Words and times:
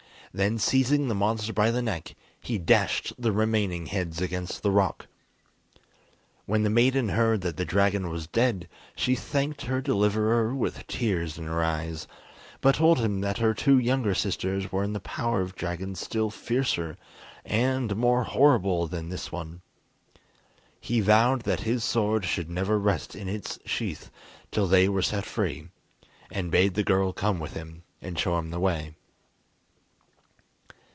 Then, 0.33 0.59
seizing 0.59 1.09
the 1.09 1.13
monster 1.13 1.51
by 1.51 1.71
the 1.71 1.81
neck, 1.81 2.15
he 2.39 2.57
dashed 2.57 3.11
the 3.19 3.33
remaining 3.33 3.87
heads 3.87 4.21
against 4.21 4.63
the 4.63 4.71
rock. 4.71 5.07
When 6.45 6.63
the 6.63 6.69
maiden 6.69 7.09
heard 7.09 7.41
that 7.41 7.57
the 7.57 7.65
dragon 7.65 8.09
was 8.09 8.27
dead, 8.27 8.69
she 8.95 9.13
thanked 9.13 9.63
her 9.63 9.81
deliverer 9.81 10.55
with 10.55 10.87
tears 10.87 11.37
in 11.37 11.47
her 11.47 11.61
eyes, 11.61 12.07
but 12.61 12.75
told 12.75 12.99
him 12.99 13.19
that 13.19 13.39
her 13.39 13.53
two 13.53 13.77
younger 13.77 14.15
sisters 14.15 14.71
were 14.71 14.85
in 14.85 14.93
the 14.93 15.01
power 15.01 15.41
of 15.41 15.53
dragons 15.53 15.99
still 15.99 16.29
fiercer 16.29 16.97
and 17.43 17.97
more 17.97 18.23
horrible 18.23 18.87
than 18.87 19.09
this 19.09 19.33
one. 19.33 19.59
He 20.79 21.01
vowed 21.01 21.41
that 21.41 21.59
his 21.67 21.83
sword 21.83 22.23
should 22.23 22.49
never 22.49 22.79
rest 22.79 23.17
in 23.17 23.27
its 23.27 23.59
sheath 23.65 24.09
till 24.49 24.67
they 24.67 24.87
were 24.87 25.01
set 25.01 25.25
free, 25.25 25.67
and 26.31 26.49
bade 26.49 26.75
the 26.75 26.85
girl 26.85 27.11
come 27.11 27.37
with 27.37 27.51
him, 27.51 27.83
and 28.01 28.17
show 28.17 28.37
him 28.37 28.49
the 28.51 28.61
way. 28.61 28.93